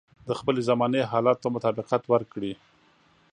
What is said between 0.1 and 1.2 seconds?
د خپلې زمانې